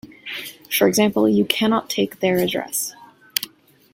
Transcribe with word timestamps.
For 0.75 0.87
example, 0.87 1.29
you 1.29 1.45
cannot 1.45 1.91
take 1.91 2.21
their 2.21 2.37
address. 2.39 2.95